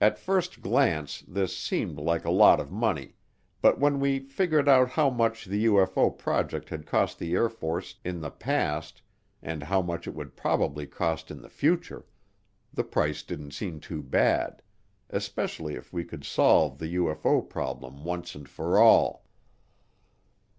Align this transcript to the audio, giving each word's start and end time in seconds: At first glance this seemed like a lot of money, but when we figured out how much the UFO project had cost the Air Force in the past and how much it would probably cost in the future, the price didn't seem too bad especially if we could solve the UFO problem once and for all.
At 0.00 0.18
first 0.18 0.62
glance 0.62 1.22
this 1.28 1.54
seemed 1.54 1.98
like 1.98 2.24
a 2.24 2.30
lot 2.30 2.60
of 2.60 2.72
money, 2.72 3.12
but 3.60 3.78
when 3.78 4.00
we 4.00 4.18
figured 4.18 4.70
out 4.70 4.88
how 4.88 5.10
much 5.10 5.44
the 5.44 5.66
UFO 5.66 6.16
project 6.16 6.70
had 6.70 6.86
cost 6.86 7.18
the 7.18 7.34
Air 7.34 7.50
Force 7.50 7.96
in 8.02 8.22
the 8.22 8.30
past 8.30 9.02
and 9.42 9.64
how 9.64 9.82
much 9.82 10.08
it 10.08 10.14
would 10.14 10.34
probably 10.34 10.86
cost 10.86 11.30
in 11.30 11.42
the 11.42 11.50
future, 11.50 12.06
the 12.72 12.84
price 12.84 13.22
didn't 13.22 13.50
seem 13.50 13.80
too 13.80 14.02
bad 14.02 14.62
especially 15.10 15.74
if 15.74 15.92
we 15.92 16.04
could 16.06 16.24
solve 16.24 16.78
the 16.78 16.94
UFO 16.94 17.46
problem 17.46 18.02
once 18.02 18.34
and 18.34 18.48
for 18.48 18.78
all. 18.78 19.26